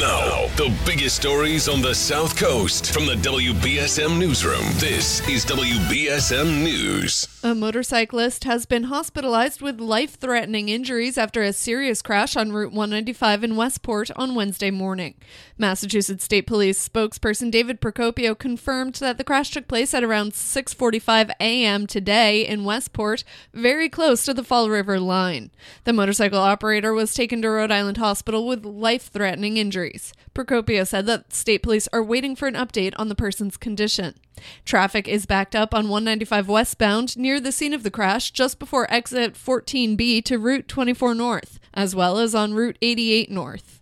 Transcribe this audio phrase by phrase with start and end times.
[0.00, 4.64] Now, the biggest stories on the South Coast from the WBSM Newsroom.
[4.78, 7.31] This is WBSM News.
[7.44, 12.70] A motorcyclist has been hospitalized with life threatening injuries after a serious crash on Route
[12.70, 15.16] 195 in Westport on Wednesday morning.
[15.58, 21.30] Massachusetts State Police spokesperson David Procopio confirmed that the crash took place at around 6:45
[21.40, 21.88] a.m.
[21.88, 25.50] today in Westport, very close to the Fall River line.
[25.82, 30.12] The motorcycle operator was taken to Rhode Island Hospital with life-threatening injuries.
[30.32, 34.14] Procopio said that state police are waiting for an update on the person's condition.
[34.64, 38.92] Traffic is backed up on 195 westbound near the scene of the crash just before
[38.92, 43.81] exit 14B to Route 24 North, as well as on Route 88 North.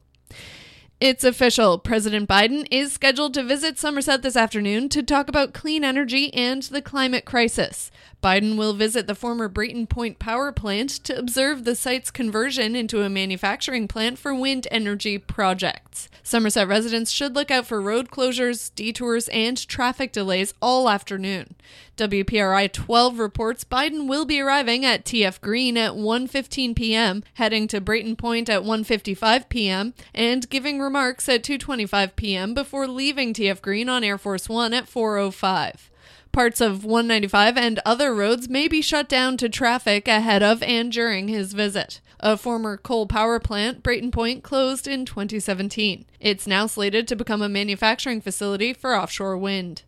[1.01, 1.79] It's official.
[1.79, 6.63] President Biden is scheduled to visit Somerset this afternoon to talk about clean energy and
[6.65, 7.91] the climate crisis.
[8.23, 13.01] Biden will visit the former Brayton Point power plant to observe the site's conversion into
[13.01, 16.11] a manufacturing plant for wind energy projects.
[16.23, 21.55] Somerset residents should look out for road closures, detours, and traffic delays all afternoon.
[21.97, 27.81] WPRI 12 reports Biden will be arriving at TF Green at 1:15 p.m., heading to
[27.81, 32.53] Brayton Point at 1:55 p.m., and giving remarks at 2:25 p.m.
[32.53, 35.89] before leaving TF Green on Air Force 1 at 4:05.
[36.33, 40.91] Parts of 195 and other roads may be shut down to traffic ahead of and
[40.91, 42.01] during his visit.
[42.19, 46.07] A former coal power plant, Brayton Point, closed in 2017.
[46.19, 49.85] It's now slated to become a manufacturing facility for offshore wind.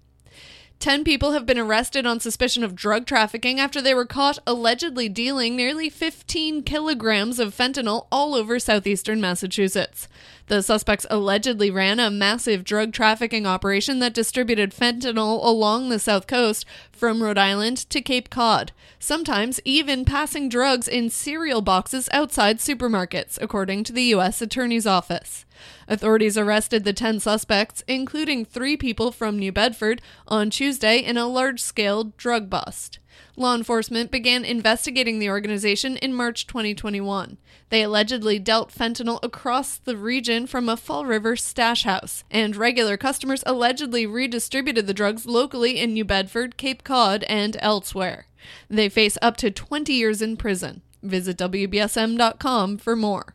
[0.83, 5.09] Ten people have been arrested on suspicion of drug trafficking after they were caught allegedly
[5.09, 10.09] dealing nearly 15 kilograms of fentanyl all over southeastern Massachusetts.
[10.49, 16.27] The suspects allegedly ran a massive drug trafficking operation that distributed fentanyl along the south
[16.27, 22.59] coast from Rhode Island to Cape Cod, sometimes even passing drugs in cereal boxes outside
[22.59, 24.43] supermarkets, according to the U.S.
[24.43, 25.45] Attorney's Office.
[25.87, 31.27] Authorities arrested the 10 suspects, including three people from New Bedford, on Tuesday in a
[31.27, 32.99] large scale drug bust.
[33.37, 37.39] Law enforcement began investigating the organization in March 2021.
[37.71, 42.97] They allegedly dealt fentanyl across the region from a Fall River stash house, and regular
[42.97, 48.27] customers allegedly redistributed the drugs locally in New Bedford, Cape Cod, and elsewhere.
[48.69, 50.83] They face up to 20 years in prison.
[51.03, 53.35] Visit WBSM.com for more.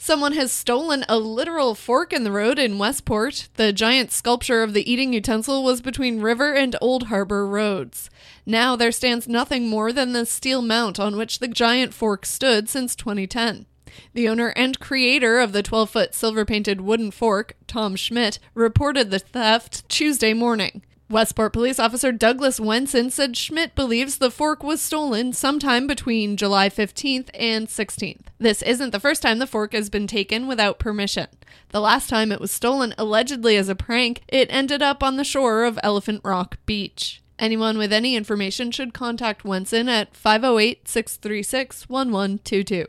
[0.00, 3.48] Someone has stolen a literal fork in the road in Westport.
[3.54, 8.08] The giant sculpture of the eating utensil was between River and Old Harbor roads.
[8.46, 12.68] Now there stands nothing more than the steel mount on which the giant fork stood
[12.68, 13.66] since 2010.
[14.14, 19.10] The owner and creator of the 12 foot silver painted wooden fork, Tom Schmidt, reported
[19.10, 20.82] the theft Tuesday morning.
[21.10, 26.68] Westport police officer Douglas Wenson said Schmidt believes the fork was stolen sometime between July
[26.68, 28.26] 15th and 16th.
[28.38, 31.28] This isn't the first time the fork has been taken without permission.
[31.70, 35.24] The last time it was stolen allegedly as a prank, it ended up on the
[35.24, 37.22] shore of Elephant Rock Beach.
[37.38, 42.84] Anyone with any information should contact Wenson at 508 636 1122.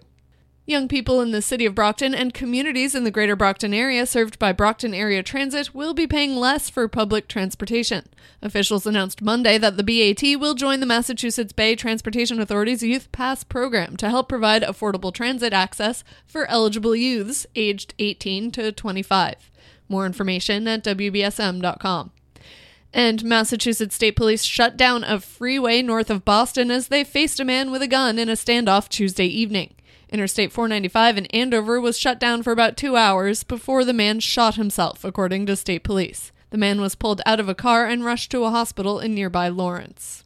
[0.69, 4.37] Young people in the city of Brockton and communities in the greater Brockton area served
[4.37, 8.07] by Brockton Area Transit will be paying less for public transportation.
[8.43, 13.43] Officials announced Monday that the BAT will join the Massachusetts Bay Transportation Authority's Youth Pass
[13.43, 19.49] program to help provide affordable transit access for eligible youths aged 18 to 25.
[19.87, 22.11] More information at WBSM.com.
[22.93, 27.43] And Massachusetts State Police shut down a freeway north of Boston as they faced a
[27.43, 29.73] man with a gun in a standoff Tuesday evening.
[30.09, 34.55] Interstate 495 in Andover was shut down for about two hours before the man shot
[34.55, 36.31] himself, according to state police.
[36.49, 39.49] The man was pulled out of a car and rushed to a hospital in nearby
[39.49, 40.23] Lawrence.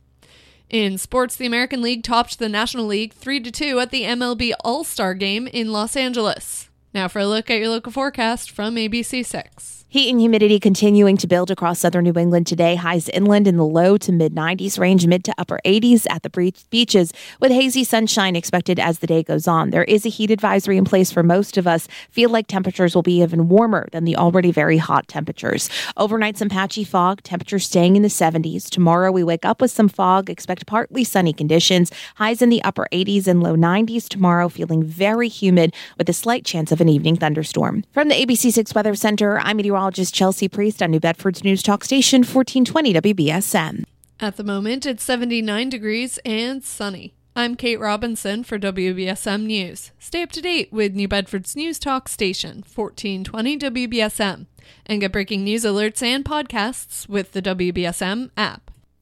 [0.70, 4.84] In sports, the American League topped the National League 3 2 at the MLB All
[4.84, 6.70] Star game in Los Angeles.
[6.94, 9.84] Now for a look at your local forecast from ABC6.
[9.94, 12.74] Heat and humidity continuing to build across southern New England today.
[12.74, 16.52] Highs inland in the low to mid 90s range, mid to upper 80s at the
[16.72, 19.70] beaches, with hazy sunshine expected as the day goes on.
[19.70, 21.88] There is a heat advisory in place for most of us.
[22.10, 25.70] Feel like temperatures will be even warmer than the already very hot temperatures.
[25.96, 28.72] Overnight, some patchy fog, temperatures staying in the 70s.
[28.72, 31.92] Tomorrow, we wake up with some fog, expect partly sunny conditions.
[32.16, 36.46] Highs in the upper 80s and low 90s tomorrow, feeling very humid with a slight
[36.46, 37.84] chance of an evening thunderstorm.
[37.92, 41.84] From the ABC6 Weather Center, I'm meteorologist meteorologist Chelsea Priest on New Bedford's News Talk
[41.84, 43.86] Station 1420 WBSM.
[44.20, 47.16] At the moment, it's 79 degrees and sunny.
[47.36, 49.92] I'm Kate Robinson for WBSM News.
[49.98, 54.46] Stay up to date with New Bedford's News Talk Station 1420 WBSM
[54.86, 58.73] and get breaking news alerts and podcasts with the WBSM app.